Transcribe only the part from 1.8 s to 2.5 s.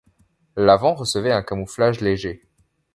léger.